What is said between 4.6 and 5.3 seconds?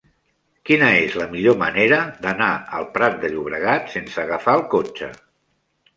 el cotxe?